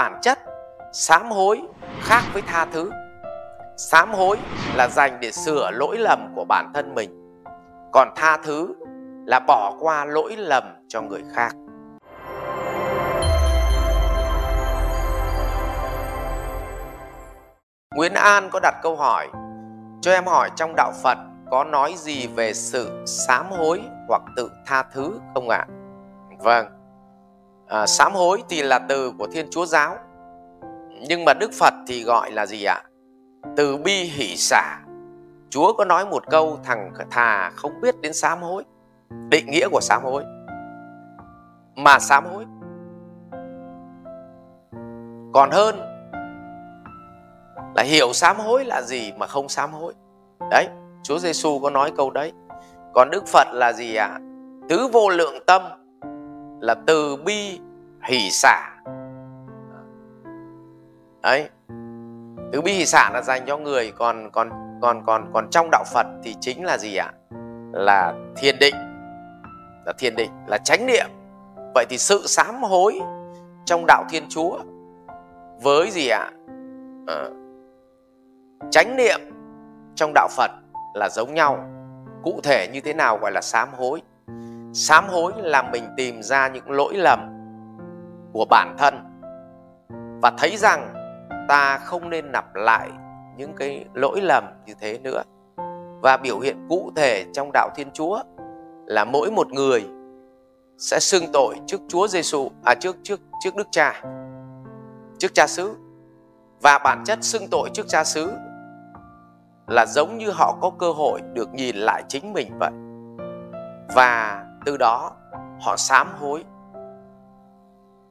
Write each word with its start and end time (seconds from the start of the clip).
bản 0.00 0.18
chất 0.22 0.38
sám 0.92 1.30
hối 1.30 1.62
khác 2.00 2.22
với 2.32 2.42
tha 2.42 2.66
thứ. 2.72 2.90
Sám 3.76 4.12
hối 4.12 4.36
là 4.74 4.88
dành 4.88 5.18
để 5.20 5.32
sửa 5.32 5.70
lỗi 5.70 5.96
lầm 5.98 6.32
của 6.34 6.44
bản 6.48 6.70
thân 6.74 6.94
mình 6.94 7.34
còn 7.92 8.08
tha 8.16 8.36
thứ 8.36 8.74
là 9.26 9.40
bỏ 9.46 9.76
qua 9.80 10.04
lỗi 10.04 10.36
lầm 10.36 10.64
cho 10.88 11.02
người 11.02 11.22
khác. 11.34 11.52
Nguyễn 17.94 18.14
An 18.14 18.48
có 18.52 18.60
đặt 18.62 18.74
câu 18.82 18.96
hỏi 18.96 19.28
cho 20.00 20.12
em 20.12 20.26
hỏi 20.26 20.50
trong 20.56 20.74
đạo 20.76 20.92
Phật 21.02 21.18
có 21.50 21.64
nói 21.64 21.94
gì 21.96 22.26
về 22.26 22.54
sự 22.54 23.04
sám 23.06 23.46
hối 23.50 23.80
hoặc 24.08 24.22
tự 24.36 24.50
tha 24.66 24.82
thứ 24.82 25.20
không 25.34 25.48
ạ? 25.48 25.66
Vâng, 26.38 26.66
à, 27.70 27.86
sám 27.86 28.12
hối 28.12 28.42
thì 28.48 28.62
là 28.62 28.78
từ 28.78 29.12
của 29.18 29.26
Thiên 29.26 29.46
Chúa 29.50 29.66
Giáo 29.66 29.96
nhưng 31.08 31.24
mà 31.24 31.34
Đức 31.34 31.52
Phật 31.52 31.74
thì 31.86 32.04
gọi 32.04 32.30
là 32.32 32.46
gì 32.46 32.64
ạ? 32.64 32.82
Từ 33.56 33.76
bi 33.76 33.92
hỷ 33.92 34.36
xả. 34.36 34.78
Chúa 35.50 35.72
có 35.72 35.84
nói 35.84 36.06
một 36.06 36.30
câu 36.30 36.58
thằng 36.64 36.92
thà 37.10 37.50
không 37.50 37.80
biết 37.80 38.00
đến 38.00 38.12
sám 38.12 38.42
hối. 38.42 38.64
Định 39.28 39.46
nghĩa 39.50 39.68
của 39.68 39.80
sám 39.80 40.02
hối. 40.04 40.24
Mà 41.76 41.98
sám 41.98 42.24
hối. 42.32 42.44
Còn 45.32 45.50
hơn 45.50 45.76
là 47.76 47.82
hiểu 47.82 48.12
sám 48.12 48.36
hối 48.38 48.64
là 48.64 48.82
gì 48.82 49.12
mà 49.16 49.26
không 49.26 49.48
sám 49.48 49.72
hối. 49.72 49.92
Đấy, 50.50 50.68
Chúa 51.02 51.18
Giêsu 51.18 51.60
có 51.62 51.70
nói 51.70 51.92
câu 51.96 52.10
đấy. 52.10 52.32
Còn 52.94 53.10
Đức 53.10 53.26
Phật 53.26 53.46
là 53.52 53.72
gì 53.72 53.94
ạ? 53.94 54.18
Tứ 54.68 54.88
vô 54.92 55.08
lượng 55.08 55.44
tâm 55.46 55.62
là 56.60 56.74
từ 56.86 57.16
bi 57.16 57.60
hỷ 58.08 58.30
xả. 58.30 58.82
Đấy 61.22 61.48
tứ 62.52 62.60
bi 62.60 62.72
hỷ 62.72 62.86
xả 62.86 63.10
là 63.12 63.22
dành 63.22 63.42
cho 63.46 63.58
người 63.58 63.92
còn 63.98 64.30
còn 64.32 64.50
còn 64.82 65.02
còn 65.06 65.30
còn 65.32 65.50
trong 65.50 65.68
đạo 65.72 65.84
Phật 65.94 66.06
thì 66.22 66.36
chính 66.40 66.64
là 66.64 66.78
gì 66.78 66.96
ạ? 66.96 67.12
Là 67.72 68.14
thiền 68.36 68.58
định 68.58 68.74
là 69.86 69.92
thiền 69.98 70.16
định 70.16 70.30
là 70.46 70.58
chánh 70.58 70.86
niệm. 70.86 71.06
Vậy 71.74 71.86
thì 71.88 71.98
sự 71.98 72.22
sám 72.26 72.62
hối 72.62 73.00
trong 73.64 73.84
đạo 73.86 74.04
Thiên 74.10 74.24
Chúa 74.28 74.58
với 75.62 75.90
gì 75.90 76.08
ạ? 76.08 76.30
À, 77.06 77.24
chánh 78.70 78.96
niệm 78.96 79.20
trong 79.94 80.12
đạo 80.14 80.28
Phật 80.30 80.50
là 80.94 81.08
giống 81.08 81.34
nhau 81.34 81.64
cụ 82.22 82.40
thể 82.42 82.68
như 82.72 82.80
thế 82.80 82.92
nào 82.92 83.18
gọi 83.18 83.32
là 83.32 83.40
sám 83.40 83.68
hối? 83.76 84.02
Sám 84.72 85.04
hối 85.08 85.32
là 85.36 85.62
mình 85.62 85.84
tìm 85.96 86.22
ra 86.22 86.48
những 86.48 86.70
lỗi 86.70 86.94
lầm 86.96 87.39
của 88.32 88.44
bản 88.50 88.74
thân. 88.78 88.94
Và 90.22 90.32
thấy 90.38 90.56
rằng 90.56 90.94
ta 91.48 91.78
không 91.78 92.10
nên 92.10 92.32
lặp 92.32 92.54
lại 92.54 92.90
những 93.36 93.52
cái 93.56 93.84
lỗi 93.94 94.20
lầm 94.20 94.44
như 94.66 94.74
thế 94.80 94.98
nữa. 94.98 95.22
Và 96.02 96.16
biểu 96.16 96.38
hiện 96.38 96.66
cụ 96.68 96.92
thể 96.96 97.24
trong 97.32 97.50
đạo 97.52 97.68
Thiên 97.74 97.90
Chúa 97.92 98.22
là 98.86 99.04
mỗi 99.04 99.30
một 99.30 99.52
người 99.52 99.84
sẽ 100.78 100.98
xưng 101.00 101.24
tội 101.32 101.56
trước 101.66 101.80
Chúa 101.88 102.08
Giêsu 102.08 102.48
à 102.64 102.74
trước 102.74 102.96
trước 103.02 103.20
trước 103.44 103.56
Đức 103.56 103.68
Cha, 103.70 104.02
trước 105.18 105.34
Cha 105.34 105.46
xứ. 105.46 105.76
Và 106.62 106.78
bản 106.78 107.02
chất 107.04 107.18
xưng 107.22 107.48
tội 107.50 107.70
trước 107.74 107.88
Cha 107.88 108.04
xứ 108.04 108.32
là 109.68 109.86
giống 109.86 110.18
như 110.18 110.30
họ 110.30 110.58
có 110.60 110.70
cơ 110.78 110.92
hội 110.92 111.20
được 111.32 111.54
nhìn 111.54 111.76
lại 111.76 112.02
chính 112.08 112.32
mình 112.32 112.58
vậy. 112.58 112.70
Và 113.94 114.44
từ 114.64 114.76
đó 114.76 115.12
họ 115.60 115.76
sám 115.76 116.08
hối 116.20 116.44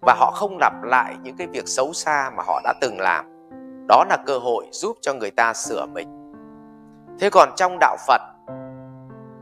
và 0.00 0.14
họ 0.18 0.30
không 0.30 0.58
lặp 0.60 0.72
lại 0.82 1.16
những 1.22 1.36
cái 1.36 1.46
việc 1.46 1.68
xấu 1.68 1.92
xa 1.92 2.30
mà 2.36 2.42
họ 2.46 2.60
đã 2.64 2.74
từng 2.80 3.00
làm. 3.00 3.24
Đó 3.88 4.04
là 4.08 4.16
cơ 4.26 4.38
hội 4.38 4.66
giúp 4.72 4.96
cho 5.00 5.14
người 5.14 5.30
ta 5.30 5.54
sửa 5.54 5.86
mình. 5.86 6.34
Thế 7.20 7.30
còn 7.30 7.48
trong 7.56 7.76
đạo 7.80 7.96
phật 8.06 8.20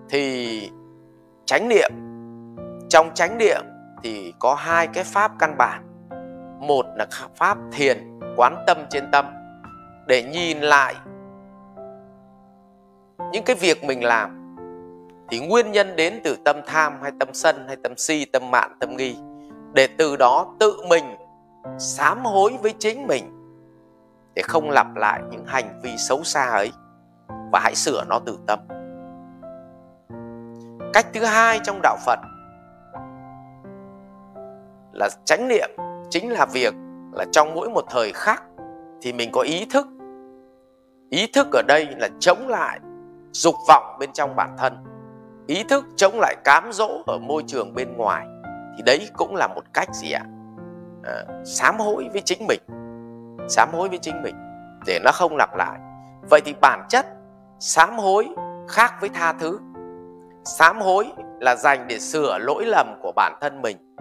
thì 0.09 0.71
chánh 1.45 1.69
niệm, 1.69 1.91
trong 2.89 3.11
chánh 3.15 3.39
niệm 3.39 3.61
thì 4.03 4.35
có 4.39 4.55
hai 4.55 4.87
cái 4.87 5.05
pháp 5.05 5.33
căn 5.39 5.55
bản. 5.59 5.83
Một 6.61 6.87
là 6.97 7.07
pháp 7.37 7.59
thiền, 7.73 8.21
quán 8.37 8.65
tâm 8.67 8.79
trên 8.91 9.05
tâm, 9.13 9.27
để 10.07 10.23
nhìn 10.23 10.61
lại 10.61 10.95
những 13.33 13.45
cái 13.45 13.57
việc 13.57 13.85
mình 13.85 14.05
làm. 14.05 14.57
Thì 15.31 15.47
nguyên 15.49 15.73
nhân 15.73 15.97
đến 15.97 16.21
từ 16.25 16.37
tâm 16.45 16.57
tham 16.67 16.99
hay 17.03 17.13
tâm 17.21 17.29
sân 17.33 17.65
hay 17.67 17.77
tâm 17.83 17.93
si, 17.97 18.25
tâm 18.25 18.51
mạn 18.51 18.77
tâm 18.81 18.97
nghi 18.97 19.17
để 19.75 19.89
từ 19.99 20.17
đó 20.17 20.55
tự 20.61 20.77
mình 20.89 21.05
sám 21.79 22.25
hối 22.25 22.57
với 22.63 22.75
chính 22.79 23.07
mình, 23.07 23.25
để 24.35 24.43
không 24.43 24.71
lặp 24.71 24.97
lại 24.97 25.21
những 25.31 25.45
hành 25.47 25.81
vi 25.83 25.97
xấu 25.97 26.23
xa 26.23 26.45
ấy, 26.45 26.73
và 27.53 27.61
hãy 27.63 27.75
sửa 27.75 28.05
nó 28.09 28.19
từ 28.27 28.39
tâm. 28.47 28.59
Cách 30.93 31.07
thứ 31.15 31.25
hai 31.25 31.61
trong 31.65 31.81
đạo 31.83 31.97
phật 32.07 32.19
là 34.93 35.09
chánh 35.25 35.49
niệm 35.49 35.71
chính 36.11 36.33
là 36.33 36.47
việc 36.53 36.75
là 37.13 37.25
trong 37.33 37.55
mỗi 37.55 37.71
một 37.71 37.85
thời 37.91 38.13
khắc 38.13 38.43
thì 39.03 39.13
mình 39.13 39.31
có 39.33 39.41
ý 39.41 39.67
thức. 39.73 39.87
Ý 41.11 41.27
thức 41.27 41.47
ở 41.53 41.63
đây 41.69 41.87
là 41.99 42.09
chống 42.21 42.49
lại 42.49 42.81
dục 43.33 43.55
vọng 43.69 43.97
bên 44.01 44.13
trong 44.13 44.37
bản 44.37 44.57
thân, 44.59 44.77
ý 45.47 45.65
thức 45.69 45.85
chống 45.97 46.21
lại 46.21 46.37
cám 46.45 46.73
dỗ 46.73 47.03
ở 47.07 47.19
môi 47.19 47.43
trường 47.47 47.75
bên 47.75 47.97
ngoài 47.97 48.27
thì 48.77 48.83
đấy 48.87 49.11
cũng 49.17 49.37
là 49.37 49.49
một 49.55 49.63
cách 49.73 49.89
gì 49.95 50.13
ạ? 50.13 50.25
À, 51.05 51.43
sám 51.45 51.79
hối 51.79 52.09
với 52.13 52.21
chính 52.21 52.47
mình. 52.47 52.61
Sám 53.49 53.69
hối 53.73 53.89
với 53.89 53.99
chính 53.99 54.23
mình 54.23 54.35
để 54.87 54.99
nó 55.05 55.11
không 55.15 55.37
lặp 55.37 55.57
lại. 55.57 55.79
Vậy 56.31 56.41
thì 56.45 56.55
bản 56.61 56.87
chất 56.89 57.07
sám 57.61 57.99
hối 57.99 58.29
khác 58.69 58.95
với 59.01 59.09
tha 59.09 59.33
thứ. 59.33 59.59
Sám 60.45 60.81
hối 60.81 61.13
là 61.41 61.57
dành 61.57 61.87
để 61.89 61.99
sửa 61.99 62.39
lỗi 62.39 62.65
lầm 62.67 62.99
của 63.03 63.13
bản 63.17 63.39
thân 63.41 63.63
mình. 63.63 63.97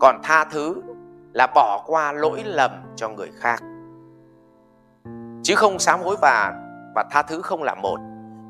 Còn 0.00 0.20
tha 0.22 0.44
thứ 0.44 0.82
là 1.32 1.46
bỏ 1.54 1.84
qua 1.86 2.12
lỗi 2.12 2.42
lầm 2.44 2.70
cho 2.96 3.08
người 3.08 3.30
khác. 3.40 3.62
Chứ 5.42 5.54
không 5.54 5.78
sám 5.78 6.00
hối 6.00 6.16
và 6.20 6.52
và 6.94 7.04
tha 7.10 7.22
thứ 7.22 7.42
không 7.42 7.62
là 7.62 7.74
một. 7.74 8.00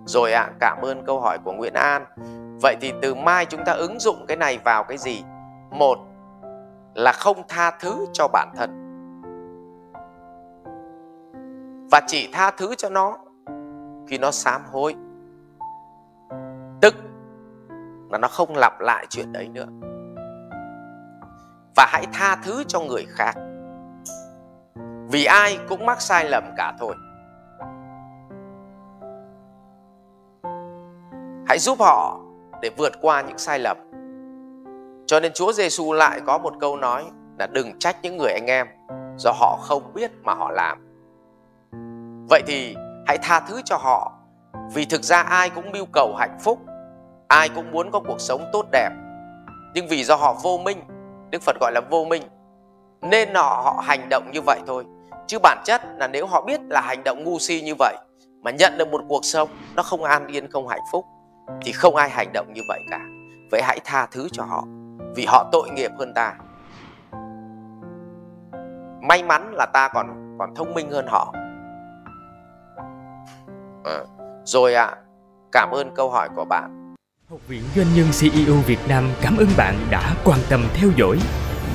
Rồi 0.06 0.32
ạ, 0.32 0.42
à, 0.42 0.52
cảm 0.60 0.78
ơn 0.82 1.04
câu 1.06 1.20
hỏi 1.20 1.38
của 1.44 1.52
Nguyễn 1.52 1.74
An. 1.74 2.04
Vậy 2.62 2.76
thì 2.80 2.92
từ 3.02 3.14
mai 3.14 3.46
chúng 3.46 3.64
ta 3.64 3.72
ứng 3.72 4.00
dụng 4.00 4.24
cái 4.28 4.36
này 4.36 4.58
vào 4.64 4.84
cái 4.84 4.98
gì? 4.98 5.22
Một 5.74 5.98
là 6.94 7.12
không 7.12 7.42
tha 7.48 7.70
thứ 7.80 8.06
cho 8.12 8.28
bản 8.28 8.52
thân. 8.56 8.80
Và 11.90 12.00
chỉ 12.06 12.28
tha 12.32 12.50
thứ 12.50 12.74
cho 12.74 12.90
nó 12.90 13.18
khi 14.06 14.18
nó 14.18 14.30
sám 14.30 14.62
hối. 14.72 14.94
Tức 16.80 16.94
là 18.10 18.18
nó 18.18 18.28
không 18.28 18.56
lặp 18.56 18.80
lại 18.80 19.06
chuyện 19.10 19.32
đấy 19.32 19.48
nữa. 19.48 19.66
Và 21.76 21.86
hãy 21.88 22.06
tha 22.12 22.36
thứ 22.44 22.64
cho 22.68 22.80
người 22.80 23.06
khác. 23.08 23.34
Vì 25.10 25.24
ai 25.24 25.58
cũng 25.68 25.86
mắc 25.86 26.00
sai 26.00 26.28
lầm 26.28 26.44
cả 26.56 26.72
thôi. 26.78 26.94
Hãy 31.46 31.58
giúp 31.58 31.78
họ 31.80 32.20
để 32.62 32.70
vượt 32.76 32.92
qua 33.00 33.22
những 33.22 33.38
sai 33.38 33.58
lầm. 33.58 33.76
Cho 35.06 35.20
nên 35.20 35.32
Chúa 35.32 35.52
Giêsu 35.52 35.92
lại 35.92 36.20
có 36.26 36.38
một 36.38 36.54
câu 36.60 36.76
nói 36.76 37.04
là 37.38 37.46
đừng 37.46 37.78
trách 37.78 37.96
những 38.02 38.16
người 38.16 38.32
anh 38.32 38.46
em 38.46 38.66
do 39.16 39.32
họ 39.32 39.58
không 39.62 39.94
biết 39.94 40.10
mà 40.22 40.34
họ 40.34 40.50
làm. 40.50 40.78
Vậy 42.30 42.42
thì 42.46 42.76
hãy 43.06 43.18
tha 43.18 43.40
thứ 43.40 43.62
cho 43.64 43.76
họ 43.76 44.12
vì 44.74 44.84
thực 44.84 45.02
ra 45.02 45.22
ai 45.22 45.50
cũng 45.50 45.72
mưu 45.72 45.86
cầu 45.92 46.14
hạnh 46.18 46.38
phúc, 46.40 46.58
ai 47.28 47.48
cũng 47.48 47.70
muốn 47.72 47.90
có 47.90 48.00
cuộc 48.00 48.20
sống 48.20 48.44
tốt 48.52 48.66
đẹp. 48.72 48.90
Nhưng 49.74 49.86
vì 49.88 50.04
do 50.04 50.16
họ 50.16 50.36
vô 50.42 50.58
minh, 50.64 50.78
Đức 51.30 51.42
Phật 51.42 51.56
gọi 51.60 51.72
là 51.72 51.80
vô 51.90 52.04
minh, 52.04 52.22
nên 53.02 53.34
họ 53.34 53.62
họ 53.64 53.82
hành 53.84 54.08
động 54.10 54.30
như 54.32 54.40
vậy 54.40 54.60
thôi. 54.66 54.84
Chứ 55.26 55.38
bản 55.42 55.58
chất 55.64 55.82
là 55.96 56.08
nếu 56.08 56.26
họ 56.26 56.42
biết 56.42 56.60
là 56.68 56.80
hành 56.80 57.04
động 57.04 57.24
ngu 57.24 57.38
si 57.38 57.60
như 57.60 57.74
vậy 57.78 57.96
mà 58.42 58.50
nhận 58.50 58.78
được 58.78 58.88
một 58.88 59.00
cuộc 59.08 59.24
sống 59.24 59.48
nó 59.76 59.82
không 59.82 60.04
an 60.04 60.26
yên, 60.26 60.50
không 60.50 60.68
hạnh 60.68 60.84
phúc 60.92 61.04
thì 61.62 61.72
không 61.72 61.96
ai 61.96 62.10
hành 62.10 62.32
động 62.32 62.52
như 62.54 62.60
vậy 62.68 62.80
cả 62.90 63.00
vậy 63.50 63.62
hãy 63.64 63.80
tha 63.84 64.06
thứ 64.10 64.28
cho 64.32 64.42
họ 64.42 64.64
vì 65.14 65.26
họ 65.28 65.48
tội 65.52 65.70
nghiệp 65.70 65.90
hơn 65.98 66.14
ta. 66.14 66.34
May 69.08 69.22
mắn 69.22 69.54
là 69.54 69.66
ta 69.66 69.88
còn 69.94 70.36
còn 70.38 70.54
thông 70.54 70.74
minh 70.74 70.90
hơn 70.90 71.06
họ. 71.08 71.34
À, 73.84 73.98
rồi 74.44 74.74
ạ 74.74 74.84
à, 74.84 74.96
cảm 75.52 75.70
ơn 75.70 75.94
câu 75.94 76.10
hỏi 76.10 76.28
của 76.36 76.44
bạn. 76.44 76.94
Học 77.30 77.40
viện 77.48 77.62
Doanh 77.76 77.86
nhân 77.96 78.06
CEO 78.20 78.54
Việt 78.66 78.78
Nam 78.88 79.04
cảm 79.22 79.36
ơn 79.36 79.48
bạn 79.56 79.74
đã 79.90 80.14
quan 80.24 80.38
tâm 80.50 80.60
theo 80.74 80.90
dõi. 80.96 81.18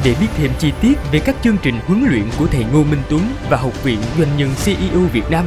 Để 0.05 0.15
biết 0.19 0.27
thêm 0.37 0.51
chi 0.59 0.73
tiết 0.81 0.93
về 1.11 1.19
các 1.25 1.35
chương 1.41 1.57
trình 1.61 1.75
huấn 1.87 2.03
luyện 2.09 2.23
của 2.39 2.45
thầy 2.51 2.65
Ngô 2.73 2.83
Minh 2.83 3.01
Tuấn 3.09 3.21
và 3.49 3.57
Học 3.57 3.83
viện 3.83 3.99
Doanh 4.17 4.37
nhân 4.37 4.49
CEO 4.65 5.01
Việt 5.13 5.25
Nam, 5.31 5.45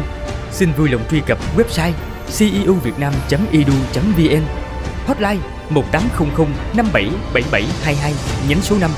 xin 0.50 0.68
vui 0.78 0.88
lòng 0.88 1.02
truy 1.10 1.22
cập 1.26 1.38
website 1.56 1.92
ceovietnam.edu.vn 2.38 4.42
Hotline 5.06 5.61
1800 5.74 6.46
577722 6.74 8.14
nhánh 8.48 8.62
số 8.62 8.76
5 8.80 8.90